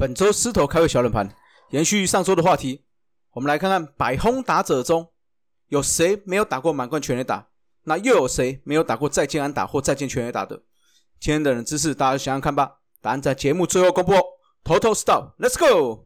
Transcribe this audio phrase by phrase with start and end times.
[0.00, 1.30] 本周狮头开胃小冷盘，
[1.72, 2.86] 延续上周的话题，
[3.32, 5.06] 我们来看看百轰打者中
[5.68, 7.48] 有谁没有打过满贯全垒打，
[7.84, 10.56] 那又有谁没有打过再见安打或再见全垒打的？
[11.20, 12.78] 今天的冷知识，大家想想看吧。
[13.02, 14.22] 答案在节目最后公布哦。
[14.64, 16.02] ！TOTO stop，Let's go。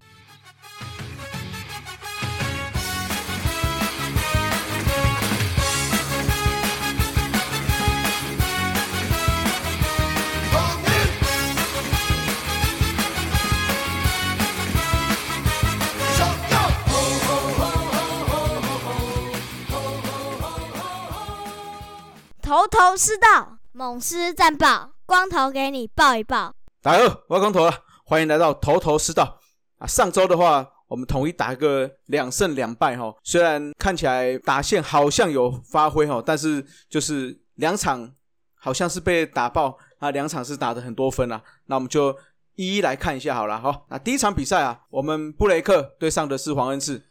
[22.54, 26.54] 头头是道，猛狮战报，光头给你报一报。
[26.80, 29.40] 大家好，我光头了，欢迎来到头头是道
[29.78, 29.88] 啊。
[29.88, 38.08] 上周的话，我们统一打个两胜两败哈，虽然看起来打线好像有发挥哈，但是就是两场
[38.54, 41.42] 好像是被打爆啊，两场是打的很多分啊。
[41.66, 42.16] 那我们就
[42.54, 43.82] 一一来看一下好了哈。
[43.88, 47.02] 那第一场比赛啊，我们布雷克对上的是黄恩赐。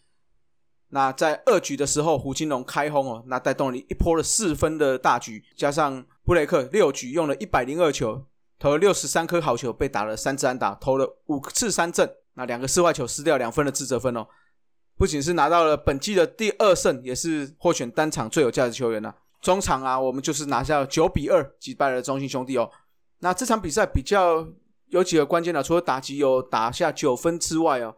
[0.94, 8.24] 那在二局的时候，胡金龙开轰哦，那带动了一波了四分的大局，加上布雷克六局用了一百零二球，
[8.60, 14.27] 投了六十三颗好球，被打了三支安打，投了五次三振，那两个四坏球失掉两分的自责分哦，
[14.96, 19.12] 不仅是拿到了本季的第二胜，也是获选单场最有价值球员呢。
[19.41, 22.70] 中场啊，我们就是拿下九比二击败了中信兄弟哦。
[23.20, 24.48] 那这场比赛比较
[24.90, 27.96] 有几个关键的，除了打击有打下九分之外哦，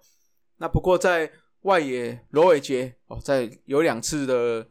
[0.60, 1.30] 那不过在
[1.66, 4.68] 外野罗伟杰哦，在有两次的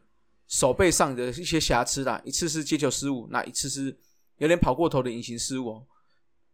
[0.47, 3.95] 手背上的一些瑕疵啦，一次是接球失误，那一次是
[4.37, 5.85] 有点跑过头的隐形失误。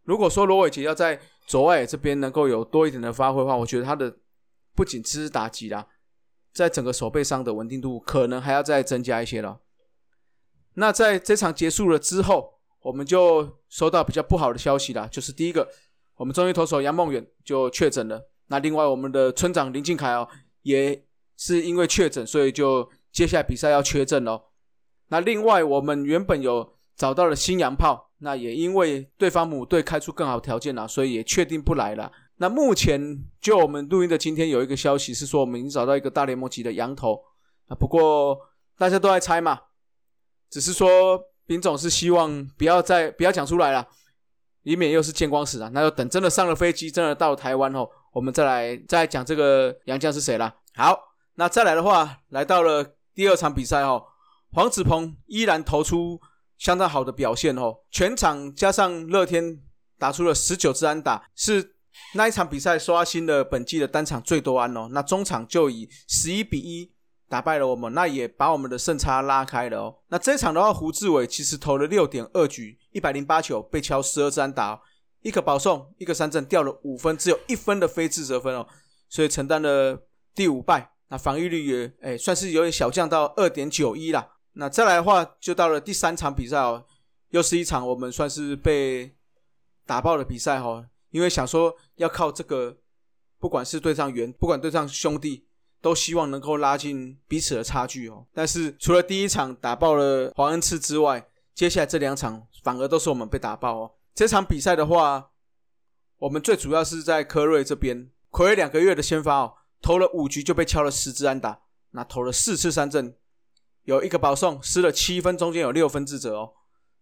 [0.02, 4.16] 如果说罗伟杰要在左外野这边能够有多一点的发挥的话，我觉得他的
[4.74, 5.86] 不仅只是打击啦，
[6.52, 9.60] 在整个手背上的稳定度可能还要再增加一些了。
[10.74, 15.68] 那在这场结束了之后，我们就收到比较不好的消息啦，就是第一个，
[16.16, 18.31] 我们中医投手杨梦远就确诊了。
[18.52, 20.28] 那另外，我们的村长林敬凯哦，
[20.60, 21.02] 也
[21.38, 24.38] 是因为确诊，所以就接下来比赛要缺阵哦。
[25.08, 32.12] 那另外，我们原本有找到了新洋炮，那也因为对方母队开出更好条件了，所以也确定不来了。
[32.36, 37.18] 那目前就我们录音的今天有一个消息是说，我们已经找到一个大联盟级的羊头
[37.68, 37.74] 啊。
[37.74, 38.38] 不过
[38.76, 39.58] 大家都在猜嘛，
[40.50, 43.88] 只是说丙总是希望不要再不要讲出来了，
[44.64, 45.70] 以免又是见光死啊。
[45.72, 47.90] 那就等真的上了飞机，真的到了台湾后。
[48.12, 50.54] 我们再来再讲这个杨将是谁了？
[50.74, 50.98] 好，
[51.34, 54.04] 那再来的话，来到了第二场比赛哦，
[54.52, 56.20] 黄子鹏依然投出
[56.58, 59.60] 相当好的表现哦，全场加上乐天
[59.98, 61.76] 打出了十九支安打，是
[62.14, 64.88] 那一场比赛刷新了本季的单场最多安哦。
[64.92, 66.92] 那中场就以十一比一
[67.28, 69.96] 打败了我们，那也把我们的胜差拉开了哦。
[70.08, 74.82] 那这场的话，胡志伟其实投了六点二局，一百零八球，被敲十二支安打。
[75.22, 78.66] 一个保送，一个三振，掉了五分，只有一分的非自责分哦，
[79.08, 80.92] 所以承担了第五败。
[81.08, 84.26] 那防御率也哎，算是有点小降到二点九一啦。
[84.54, 86.84] 那再来的话，就到了第三场比赛哦，
[87.30, 89.14] 又是一场我们算是被
[89.86, 90.86] 打爆的比赛哈。
[91.10, 92.78] 因为想说要靠这个，
[93.38, 95.46] 不管是对上员，不管对上兄弟，
[95.82, 98.26] 都希望能够拉近彼此的差距哦。
[98.32, 103.90] 但是除了第一场打爆了黄恩赐之外，接下来这两场反而都是我们被打爆哦。
[104.14, 105.30] 这场比赛的话，
[106.18, 111.62] 我们最主要是在科瑞这边，暌违两个月的先发哦，投了五局就被敲了十支安打，
[111.92, 113.16] 那投了四次三振，
[113.84, 116.52] 有一个保送，失了七分，中间有六分自责哦，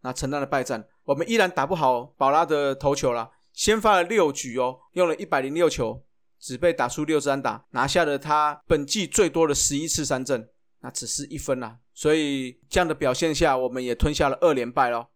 [0.03, 0.87] 那承担了败战。
[1.05, 6.05] 我们依然打不好宝拉的投球啦，先发了六局哦，用了一百零六球，
[6.39, 10.49] 只被打出六支安打，拿下了他本季最多的十一次三振，
[10.81, 11.79] 那只是一分啦。
[11.93, 15.09] 所以这样的表现下，我们也吞下了二连败喽。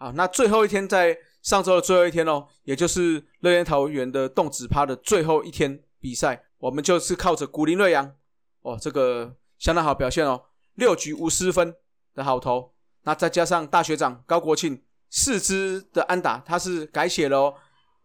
[0.00, 8.14] 啊，那最后一天在上周的最后一天哦，也就是乐天桃园的动子趴的最后一天比赛，我们就是靠着古林瑞阳
[8.62, 10.42] 哦，这个相当好表现哦，
[10.76, 11.74] 六局无失分
[12.14, 12.72] 的好投，
[13.02, 17.54] 那再加上大学长高国庆四支的安打，他是改写了哦，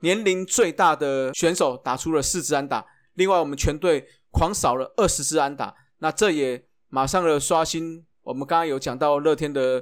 [0.02, 9.82] 年龄最大的选手打出了四支安打，另外我们全队狂扫了二十支安打，那这也马上的刷新我们刚刚有讲到乐天的。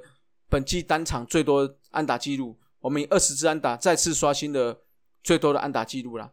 [0.54, 4.86] 本季单场最多安打记录，我们以二十支安打再次刷新了
[5.24, 6.32] 最多的安打记录了。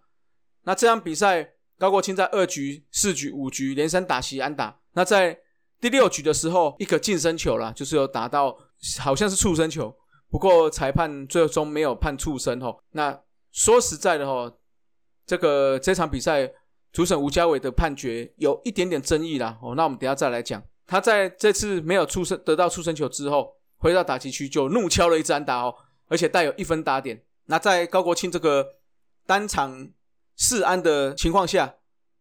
[0.64, 4.78] 那这场比赛，高国庆在二局、四局、五局连三打席安打。
[4.92, 5.40] 那在
[5.80, 8.54] 第六局的时候，一个近身球了，就是有打到
[8.98, 9.96] 好像是触身球，
[10.28, 12.76] 不过裁判最终没有判触身哦。
[12.90, 13.18] 那
[13.52, 14.54] 说实在的哦，
[15.24, 16.46] 这个这场比赛
[16.92, 19.74] 主审吴家伟的判决有一点点争议啦哦。
[19.74, 23.56] 那我们等下再来讲，他在这次没有触身得到触身球之后。
[23.80, 25.74] 回到打击区就怒敲了一支安打哦，
[26.06, 27.24] 而且带有一分打点。
[27.46, 28.74] 那在高国庆这个
[29.26, 29.90] 单场
[30.36, 31.74] 四安的情况下，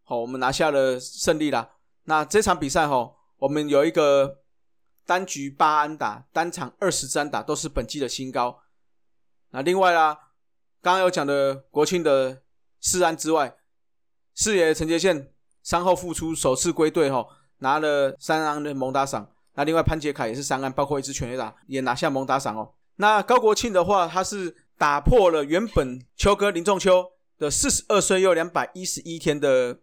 [0.04, 1.72] 好，我们拿下了胜利啦。
[2.06, 4.40] 那这场比赛哈，我们有一个
[5.06, 8.62] 单局八安打，单场二十支安打，都是本季的新高。
[9.50, 10.18] 那另外啦，
[10.82, 12.42] 刚刚有讲的国庆的
[12.80, 13.58] 四安之外，
[14.34, 17.28] 四爷陈杰宪伤后复出，首次归队哈，
[17.58, 19.30] 拿了三安的蒙打赏。
[19.60, 22.76] 那另外潘杰凯也是三安，包括一支全垒打，也拿下蒙打赏哦。
[22.96, 27.06] 那高国庆的话，他是打破了原本秋哥林仲秋
[27.38, 29.82] 的四十二岁又两百一十一天的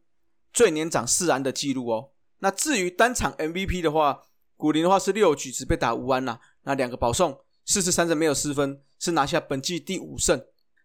[0.50, 2.12] 最年长四安的记录哦。
[2.38, 4.22] 那至于单场 MVP 的话，
[4.56, 10.42] 古林的话是六局只被打五安啦，那两个保送，四次三振没有失分，是拿下本季第五胜。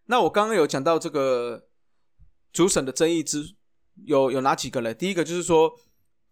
[0.08, 1.64] 那我刚刚有讲到这个
[2.52, 3.56] 主审的争议之
[4.04, 4.94] 有有哪几个呢？
[4.94, 5.72] 第一个就是说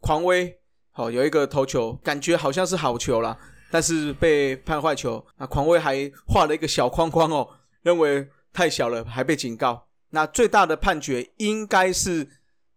[0.01, 0.59] 狂威，
[0.99, 3.37] 好有一个投球感觉好像是好球啦，
[3.71, 5.25] 但是被判坏球。
[5.37, 7.47] 那狂威还画了一个小框框哦，
[7.83, 9.87] 认为太小了，还被警告。
[10.09, 12.29] 那最大的判决应该是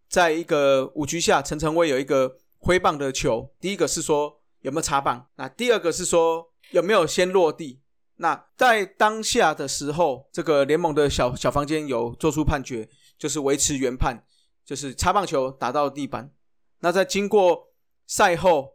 [0.08, 3.52] 在一个五局下，陈晨威有一个挥棒的球。
[3.58, 7.80] 第一个是说有没有插棒，那第二个是说有没有先落地。
[8.18, 12.88] 那在当下的时候，这个联盟的小小房间有做出判决，
[13.18, 14.22] 就是维持原判，
[14.64, 16.30] 就是插棒球打到地板。
[16.78, 17.71] 那在经过
[18.06, 18.74] 赛后，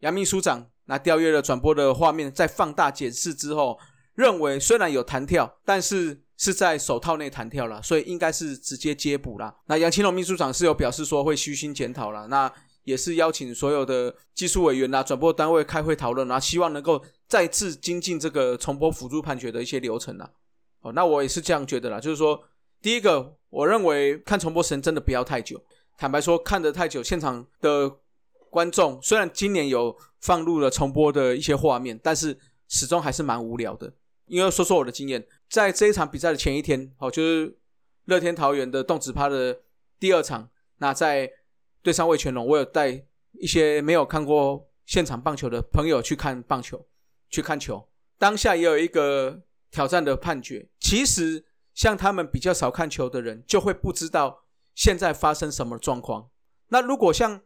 [0.00, 3.78] 杨秘书长那调阅了转播的画面，在放大检视之后，
[4.14, 9.54] 认为虽然有弹跳，但是是在手套内弹跳了，所以应该是直接接补了。
[9.66, 12.52] 那杨清龙秘书长是有表示说会虚心检讨了，那
[12.84, 20.30] 也是邀请所有的技术委员呐、转播单位开会讨论，然后希望能够再次精进这个重播辅助判决的一些流程啊。
[20.80, 22.42] 哦，那我也是这样觉得啦，就是说，
[22.80, 25.62] 第一个，我认为看重播时间真的不要太久。
[25.98, 27.98] 坦白说，看得太久，现场的
[28.50, 32.38] 观众虽然今年有放入了重播的一些画面，但是
[32.68, 33.92] 始终还是蛮无聊的。
[34.26, 37.56] 因为说说我的经验，在这一场比赛的前一天，哦，就是
[38.04, 39.60] 乐天桃园的动子趴的
[39.98, 40.48] 第二场，
[40.78, 41.30] 那在
[41.82, 46.86] 对上魏全龙，我有带一些没有看过现场棒球的朋友去看棒球，
[47.28, 47.88] 去看球。
[48.18, 50.68] 当下也有一个挑战的判决。
[50.78, 51.44] 其实
[51.74, 54.44] 像他们比较少看球的人，就会不知道
[54.74, 56.28] 现在发生什么状况。
[56.68, 57.40] 那如果像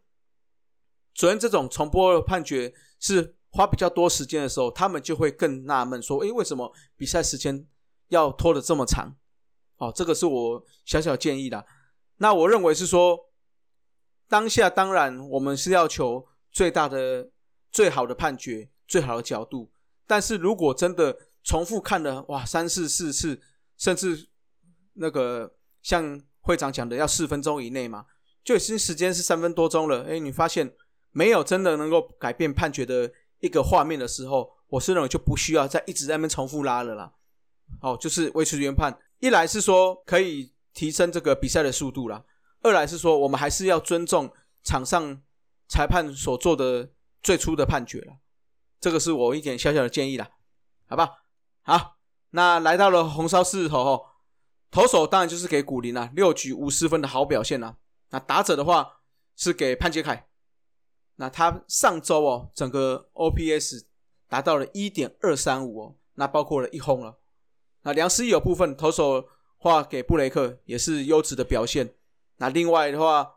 [1.14, 7.66] 昨天这种重播的判决是花比较多时间的时候，他们就会更纳闷，说：“诶，为什么比赛时间
[8.08, 9.16] 要拖得这么长？”
[9.78, 11.64] 哦，这个是我小小建议的。
[12.16, 13.19] 那我认为是说，
[14.28, 17.31] 当下当然我们是要求最大的、
[17.70, 19.70] 最好的判决、最好的角度。
[20.06, 23.40] 但是如果真的重复看了哇三四四次，
[23.76, 24.28] 甚至
[24.94, 28.06] 那个像会长讲的要四分钟以内嘛，
[28.44, 30.05] 就已经时间是三分多钟了。
[30.05, 30.72] 哎，你发现
[31.14, 37.12] 没有真的能够改变判决的一个画面的时候，我是认为就不需要再一直在那边重复拉了啦。
[37.81, 42.25] 哦，就是维持原判，一来是说可以提升这个比赛的速度啦，
[42.62, 44.31] 二来是说我们还是要尊重
[44.62, 45.22] 场上
[45.69, 46.90] 裁判所做的
[47.22, 48.14] 最初的判决了。
[48.81, 50.28] 这个是我一点小小的建议啦，
[50.88, 51.08] 好吧？
[51.62, 51.96] 好，
[52.31, 54.06] 那来到了红烧狮子头后，
[54.70, 57.76] 投手当然就是给古林啦，六局无失分的好表现啦。
[58.10, 59.00] 那打者的话
[59.37, 60.28] 是给潘杰凯，
[61.16, 63.84] 那他上周哦，整个 OPS
[64.28, 67.19] 达到了一点二三五哦，那包括了一轰了。
[67.82, 69.28] 那梁思义有部分投手
[69.58, 71.94] 话给布雷克也是优质的表现。
[72.38, 73.36] 那另外的话，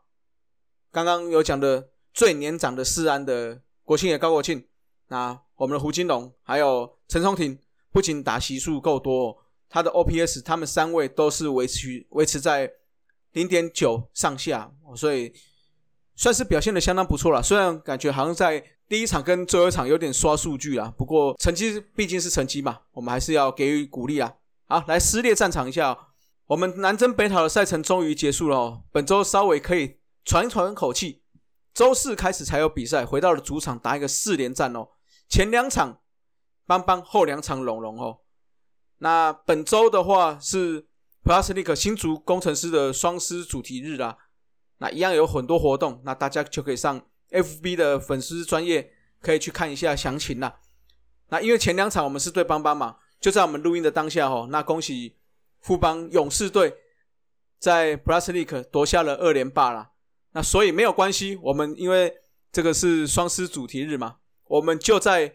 [0.91, 4.67] 刚刚有讲的最年长的四安的国庆也高国庆。
[5.09, 7.59] 那我们的胡金龙还有陈松廷，
[7.91, 9.37] 不仅打席数够多，
[9.69, 12.71] 他的 OPS 他们三位都是维持维持在
[13.33, 15.31] 零点九上下，所以
[16.17, 17.41] 算是表现的相当不错了。
[17.41, 24.33] 虽然感觉好像在第一场跟最后一场有点刷数据啊，不过成绩毕竟是成绩嘛，我们还是要给予鼓励啊。
[24.65, 25.97] 好，来撕裂战场一下，
[26.47, 31.21] 我们南征北讨的赛程终于结束了哦，本周稍微可以喘一喘口气。
[31.73, 34.87] 周四开始才有比赛，回到了主场打一个四连战哦。
[35.29, 35.99] 前两场
[36.65, 38.21] 邦邦，后两场龙龙哦。
[38.97, 40.87] 那本周的话是
[41.23, 44.17] Plus League 新竹工程师的双师主题日啦。
[44.79, 48.91] 那一样有很多活动，那大家就可以上 FB 的粉丝专业
[49.21, 50.59] 可以去看一下详情啦。
[51.29, 54.47] 那因为前两场我们是对邦邦嘛，就在我们录音的当下哦。
[54.49, 55.17] 那恭喜
[55.59, 56.73] 富邦勇士队
[57.59, 59.91] 在 Plus League 夺下了二连霸啦。
[60.31, 62.13] 那所以没有关系，我们因为
[62.51, 64.17] 这个是双师主题日嘛。
[64.45, 65.33] 我们就在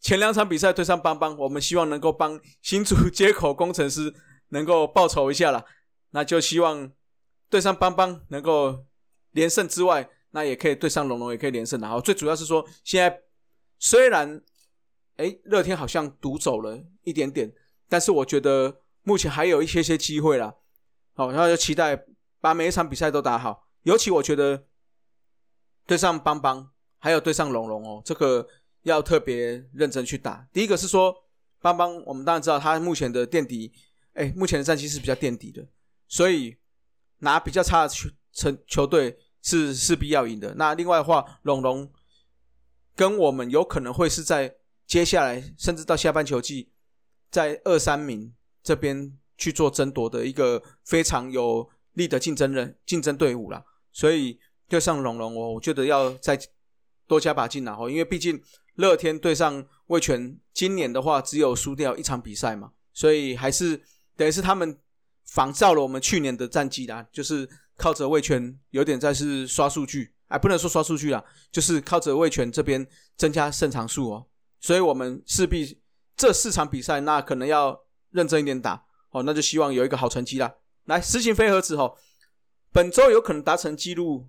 [0.00, 4.12] 前两场比赛对上邦邦，我们希望能够帮新竹接口工程师
[4.48, 5.64] 能够报仇一下了。
[6.10, 6.92] 那就希望
[7.48, 8.84] 对上邦邦能够
[9.32, 11.86] 连胜之外，那也可以对上龙龙也可以连胜的。
[11.86, 13.22] 好，最主要是说现在
[13.78, 14.42] 虽然
[15.16, 17.52] 哎乐天好像独走了一点点，
[17.88, 20.54] 但是我觉得目前还有一些些机会啦。
[21.14, 22.04] 好，然后就期待
[22.40, 23.68] 把每一场比赛都打好。
[23.84, 24.66] 尤其我觉得
[25.86, 28.46] 对上邦邦，还有对上龙龙哦，这个
[28.82, 30.46] 要特别认真去打。
[30.52, 31.14] 第一个是说
[31.60, 33.72] 邦邦，我们当然知道他目前的垫底，
[34.14, 35.66] 哎，目前的战绩是比较垫底的，
[36.08, 36.56] 所以
[37.18, 40.54] 拿比较差的球成球队是势必要赢的。
[40.56, 41.90] 那另外的话，龙龙
[42.94, 44.54] 跟我们有可能会是在
[44.86, 46.70] 接下来甚至到下半球季，
[47.30, 53.64] 在二三名这边去做争夺的一个非常有力的竞争人竞争队伍啦。
[53.92, 56.38] 所以对上龙龙，我我觉得要再
[57.06, 58.42] 多加把劲了哦，因为毕竟
[58.74, 63.80] 乐天对上魏权，今年的话只有输掉一场比赛嘛，所以还是
[64.16, 64.78] 等于是他们
[65.26, 74.26] 仿照了我们去年的战绩啦，就是靠着魏权有点在是刷数据，哎，不能说刷数据啦，就是靠着魏权这边增加胜场数哦，
[74.60, 75.78] 所以我们势必
[76.16, 77.78] 这四场比赛那可能要
[78.10, 80.54] 认真一点打哦，那就希望有一个好成绩啦。
[80.84, 81.96] 来，实行飞盒子哦。
[82.72, 84.28] 本周有可能达成纪录，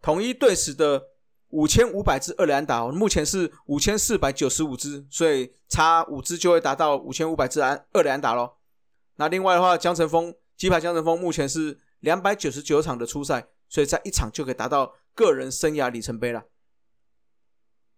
[0.00, 1.02] 统一队史的
[1.48, 8.59] 五千五百支二连打，目前是五千四百九十五支，所以差五支就会达到五千五百支安二连打咯。
[9.16, 16.44] 那另外的话，江晨峰鸡排江晨峰目前是两百九十九场的初赛，所以在一场就可以达到个人生涯里程碑了。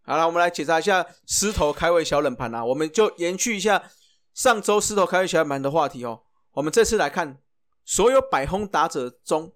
[0.02, 3.90] 好了，我们来解答一下狮头开胃小冷盘啊，我们就延续一下
[4.34, 6.22] 上周狮头开胃小冷盘的话题哦。
[6.52, 7.38] 我们这次来看
[7.84, 9.52] 所有百轰打者中。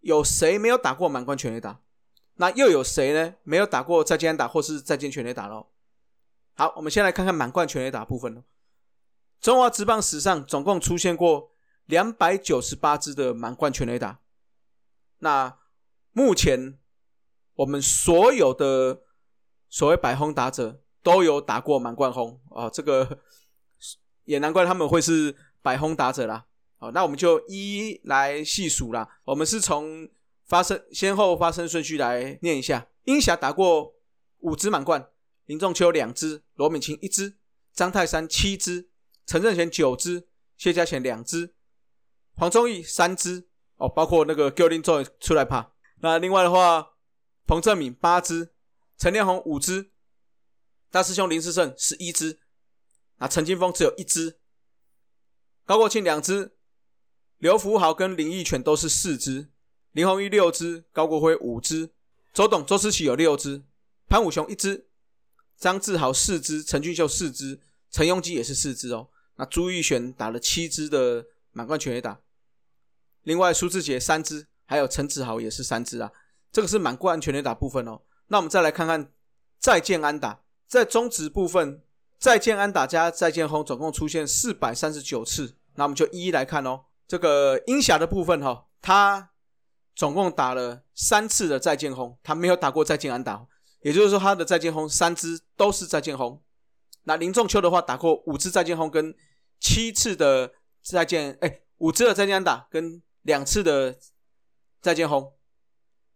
[0.00, 1.80] 有谁没有打过满贯全垒打？
[2.34, 3.36] 那又有谁呢？
[3.42, 5.68] 没有打过再见打或是再见全垒打喽？
[6.52, 8.44] 好，我们先来看看满贯全垒打部分
[9.44, 11.50] 中华职棒史上总共出现过
[11.84, 14.20] 两百九十八支的满贯全垒打。
[15.18, 15.58] 那
[16.12, 16.78] 目前
[17.56, 19.02] 我们所有的
[19.68, 23.18] 所谓百轰打者都有打过满贯轰啊，这个
[24.24, 26.46] 也难怪他们会是百轰打者啦。
[26.78, 29.06] 好，那我们就一一来细数啦。
[29.24, 30.08] 我们是从
[30.46, 32.88] 发生先后发生顺序来念一下。
[33.04, 33.92] 英侠打过
[34.38, 35.06] 五支满贯，
[35.44, 37.36] 林仲秋两支，罗敏清一支，
[37.74, 38.88] 张泰山七支，
[39.26, 41.54] 陈正贤九支，谢家贤两支，
[42.34, 43.48] 黄忠义三支。
[43.76, 45.72] 哦，包括那个 Gilding joy 出来爬。
[46.00, 46.92] 那另外的话，
[47.44, 48.54] 彭正敏八支，
[48.96, 49.90] 陈连红五支，
[50.90, 52.38] 大师兄林世胜十一支。
[53.16, 54.38] 那陈金峰只有一支，
[55.64, 56.56] 高国庆两支。
[57.38, 59.50] 刘福豪跟林义全都是四支，
[59.90, 61.92] 林鸿玉六支，高国辉五支，
[62.32, 63.64] 周董周思齐有六支，
[64.08, 64.88] 潘武雄一支，
[65.58, 69.10] 张志豪四支，陈俊秀四支，陈庸基也是四支哦。
[69.36, 72.20] 那朱玉璇打了七支的满贯全垒打，
[73.22, 76.10] 另外苏志杰三支，还有陈子豪也是三支啊。
[76.52, 78.00] 这个是满贯全垒打部分哦。
[78.28, 79.12] 那我们再来看看
[79.58, 81.82] 再见安打，在中职部分，
[82.18, 86.84] 再见安打加再见轰总共出现四百三十九次，那我们就一一来看哦。
[87.08, 89.30] 这个鹰侠的部分哈，他
[89.96, 93.46] 总共打了三次的再见轰，他没有打过再见安打，
[93.82, 96.40] 也就是说他的再见轰三支都是再见轰。
[97.04, 99.14] 那林仲秋的话打过五次再见轰跟
[99.60, 103.98] 七次的再见，哎，五次的再见安打跟两次的
[104.80, 105.32] 再见轰。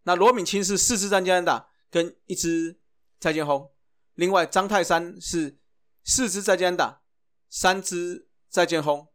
[0.03, 2.79] 那罗敏清是四次再见安打跟一支
[3.19, 3.71] 再见轰，
[4.15, 5.59] 另外张泰山是
[6.03, 7.01] 四支再见安打，
[7.49, 9.07] 三支再见轰。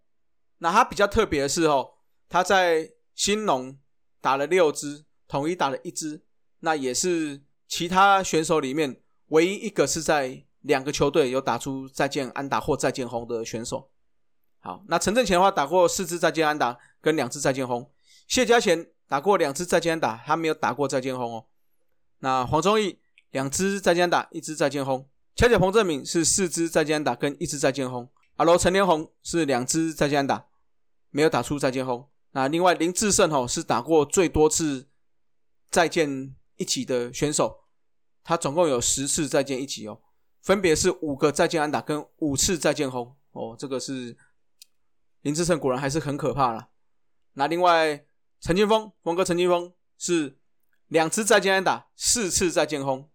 [0.59, 1.95] 那他比较特别的是哦，
[2.29, 3.79] 他在新农
[4.21, 6.25] 打了六支，统一打了一支，
[6.61, 13.91] 那也是其他选手里面唯一一个是在两个球队有打出再见安打或再见轰的选手。
[14.59, 17.93] 好，那陈正前的话打过四支再见安打跟两支再见轰，
[18.27, 21.47] 谢家贤打过两支再见安打，他没有打过再见轰哦。
[22.19, 22.99] 那黄忠义
[23.31, 30.47] 两支再见安打，一支再见轰，恰巧彭正敏是四支再见安打跟一支再见轰，阿罗陈连红是两支再见安打。
[31.11, 32.09] 没有打出再见轰。
[32.33, 34.89] 那另外林志胜吼是打过最多次
[35.71, 37.67] 再见一起的选手，
[38.25, 40.01] 他总共有十次再见一起哦，
[40.45, 44.17] 分别是五个再见安打跟五次再见轰哦，这个是
[45.23, 46.69] 林志胜果然还是很可怕了。
[47.33, 48.07] 那另外
[48.41, 50.39] 陈金峰，峰哥陈金峰是
[50.89, 53.11] 两次再见安打，四次再见轰。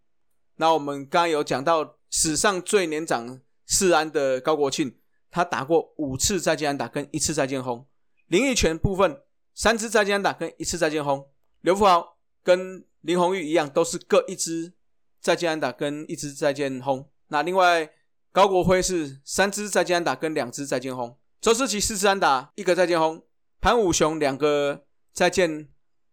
[0.55, 4.97] 那我们刚刚有讲到史上最年长四安的高国庆。
[5.31, 7.87] 他打过五次再见安打跟一次再见轰，
[8.25, 9.21] 林奕泉部分
[9.53, 11.29] 三支再见安打跟一次再见轰，
[11.61, 14.73] 刘富豪跟林红玉一样都是各一支
[15.21, 17.07] 再见安打跟一支再见轰。
[17.29, 17.89] 那另外
[18.31, 23.23] 高国辉是三支再见安打跟两支再见轰，周思齐四支安打一个再见轰，
[23.59, 25.69] 潘武雄两个再见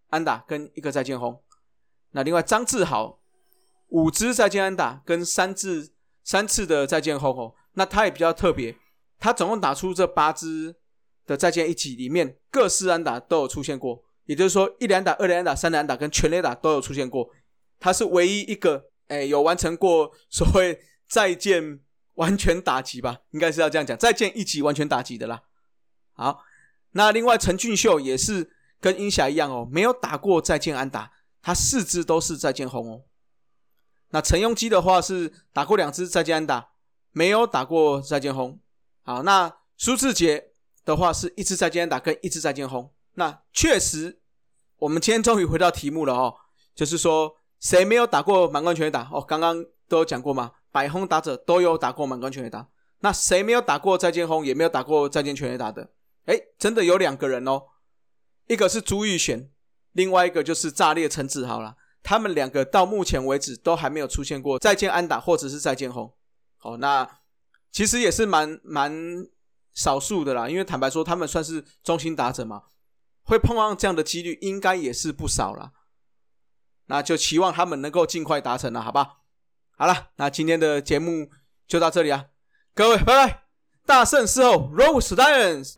[0.09, 1.43] 安打跟一个再见轰。
[2.13, 3.21] 那另外张志豪
[3.89, 5.93] 五支再见安打跟三次
[6.25, 8.77] 三次的再见轰哦，那他也比较特别。
[9.19, 10.77] 他总共打出这八支
[11.27, 17.29] 的再见一起里面，各式安打都有出现过，也就是说一连打、二连打、三连打跟全垒打都有出现过。
[17.79, 21.81] 他是唯一一个哎有完成过所谓再见
[22.15, 25.43] 完全打击吧，应该是要这样讲，再见一击完全打击的啦。
[26.13, 26.43] 好，
[26.93, 33.03] 那另外陈俊秀也是跟英霞一样哦，没有打过再见安打，他四支都是再见轰哦。
[34.11, 36.71] 那陈庸基的话是打过两支再见安打，
[37.13, 38.59] 没有打过再见轰。
[39.03, 40.53] 好，那苏志杰
[40.85, 42.93] 的话是一支再见安打跟一支再见轰。
[43.15, 44.21] 那确实，
[44.79, 46.35] 我们今天终于回到题目了哦，
[46.75, 49.09] 就是说谁没有打过满贯全打？
[49.13, 52.69] 哦，刚刚都有讲过嘛，百轰打者都有打过满贯全垒打。
[53.01, 55.93] 那谁没有打过再见轰，也没有打过再见全垒打的？
[56.27, 57.63] 哎，真的有两个人哦，
[58.47, 59.51] 一个是朱玉璇，
[59.93, 61.77] 另外一个就是炸裂陈志豪了。
[62.03, 66.13] 他们两个到目前为止都还没有出现过再见安打或者是再见轰，
[66.61, 67.09] 哦，那
[67.73, 68.93] 其实也是蛮蛮
[69.73, 70.49] 少数的啦。
[70.49, 72.65] 因为坦白说，他们算是中心打者嘛，
[73.23, 75.73] 会碰到这样的几率应该也是不少了。
[76.87, 79.19] 那就期望他们能够尽快达成了，好吧？
[79.79, 81.29] 好了，那今天的节目
[81.69, 82.27] 就到这里啊，
[82.75, 83.43] 各位拜拜，
[83.85, 85.75] 大圣事后，Rose Lions。